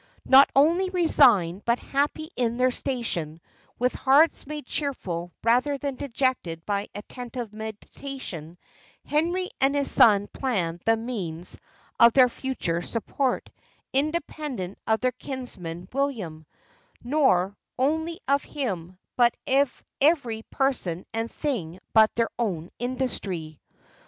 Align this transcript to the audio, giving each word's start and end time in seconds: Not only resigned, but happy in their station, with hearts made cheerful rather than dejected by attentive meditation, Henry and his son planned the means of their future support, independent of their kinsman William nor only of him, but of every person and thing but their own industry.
Not 0.25 0.49
only 0.55 0.89
resigned, 0.89 1.63
but 1.63 1.77
happy 1.77 2.31
in 2.35 2.57
their 2.57 2.71
station, 2.71 3.39
with 3.77 3.93
hearts 3.93 4.47
made 4.47 4.65
cheerful 4.65 5.31
rather 5.43 5.77
than 5.77 5.93
dejected 5.93 6.65
by 6.65 6.87
attentive 6.95 7.53
meditation, 7.53 8.57
Henry 9.05 9.51
and 9.59 9.75
his 9.75 9.91
son 9.91 10.25
planned 10.33 10.81
the 10.87 10.97
means 10.97 11.59
of 11.99 12.13
their 12.13 12.29
future 12.29 12.81
support, 12.81 13.51
independent 13.93 14.79
of 14.87 15.01
their 15.01 15.11
kinsman 15.11 15.87
William 15.93 16.47
nor 17.03 17.55
only 17.77 18.19
of 18.27 18.41
him, 18.41 18.97
but 19.15 19.37
of 19.45 19.83
every 20.01 20.41
person 20.49 21.05
and 21.13 21.31
thing 21.31 21.79
but 21.93 22.09
their 22.15 22.31
own 22.39 22.71
industry. 22.79 23.61